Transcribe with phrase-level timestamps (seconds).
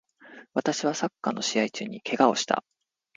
[0.55, 2.63] 私はサッカーの試合中に怪我をした